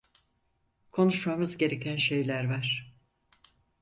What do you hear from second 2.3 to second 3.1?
var.